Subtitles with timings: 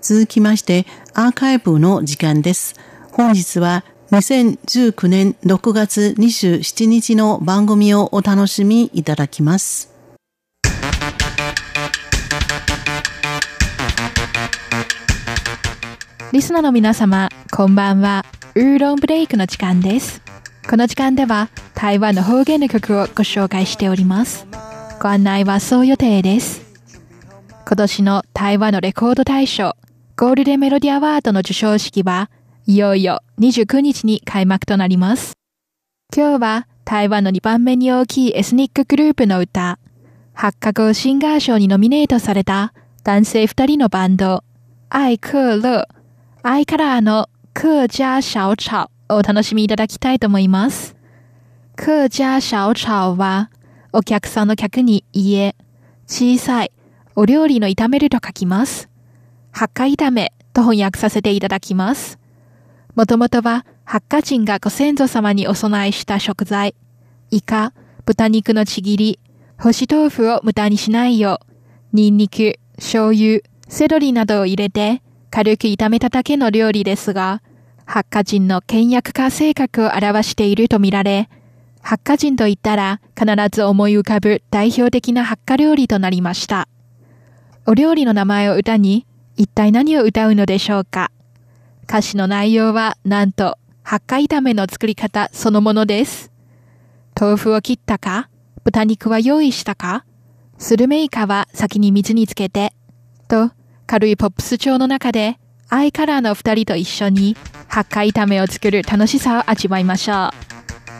[0.00, 2.74] 続きましてアーカイブの時間です。
[3.12, 9.90] 本日は2019年6月27日の番組をお楽しみいただきます。
[16.32, 18.24] リスナーの皆様、こんばんは。
[18.54, 20.22] ウーロンブレイクの時間です。
[20.68, 24.46] この時間では台湾の方言の曲をご紹介しております。
[25.02, 26.62] ご案内はそう予定です。
[27.66, 29.74] 今年の台湾のレコード大賞
[30.20, 32.28] ゴールデンメロディアワードの授賞式は
[32.66, 35.32] いよいよ29日に開幕となります。
[36.14, 39.78] 今日は台湾の2番目に大きいエスニックグループの歌、
[40.34, 44.44] 八角シンガー賞にノミネートされた男性2人のバンド、
[44.90, 45.84] イクー
[46.42, 50.96] アイカラーのクジャャーシオチャ炒をお楽しみいただきたいと思います。
[51.76, 53.50] クジャャーシオチャ炒は、
[53.94, 55.56] お客さんの客に家、
[56.06, 56.72] 小さい、
[57.16, 58.89] お料理の炒めると書きます。
[59.52, 62.18] 八ッ炒めと翻訳させていただきます。
[62.94, 66.74] もともとは、発火人がご先祖様にお供えした食材、
[67.30, 67.72] イカ、
[68.06, 69.18] 豚肉のちぎり、
[69.58, 71.46] 干し豆腐を無駄にしないよう、
[71.92, 77.42] ニンニク、醤油、セロリなどを入れて、軽く炒めただけの料理ですが、
[77.84, 81.28] 発火人の倹約家性格を表しているとみられ、
[81.82, 86.68] 発火人といったら必ず思い浮かぶ代表的な発火料理となりました。
[87.66, 89.04] お料理の名前を歌に、
[89.42, 91.10] 一体何を歌うのでしょうか
[91.84, 96.30] 歌詞の内容はなんと八回炒めの作り方そのものです。
[97.18, 98.28] 豆腐を切ったか
[98.64, 100.04] 豚肉は用意したか
[100.58, 102.74] スルメイカは先に水につけて
[103.28, 103.50] と
[103.86, 105.38] 軽いポップス調の中で
[105.70, 107.34] アイカラーの二人と一緒に
[107.68, 110.30] 八回炒めを作る楽しさを味わいましょ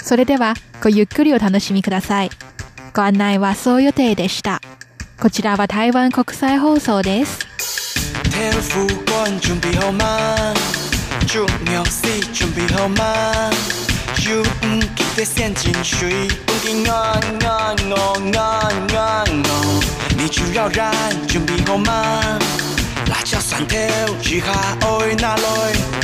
[0.00, 0.04] う。
[0.04, 2.30] それではごゆっくりお楽しみください。
[2.96, 4.60] ご案内はそう予定でした。
[5.22, 7.53] こちらは台湾国際放送です。
[8.36, 10.16] 天父官准备好吗？
[11.28, 13.04] 祝苗司准备好吗？
[14.28, 17.96] 有唔记得先进水，不记憨憨憨
[18.32, 19.44] 憨憨憨。
[20.18, 20.84] 你只要人
[21.28, 21.92] 准备好吗？
[23.08, 23.76] 辣椒蒜头，
[24.28, 24.52] 雨下
[24.88, 25.54] 乌的那落，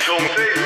[0.00, 0.65] 准备。